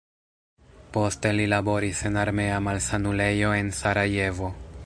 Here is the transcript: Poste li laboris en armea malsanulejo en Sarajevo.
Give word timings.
Poste 0.95 1.33
li 1.39 1.45
laboris 1.53 2.01
en 2.11 2.19
armea 2.23 2.59
malsanulejo 2.71 3.55
en 3.63 3.73
Sarajevo. 3.83 4.55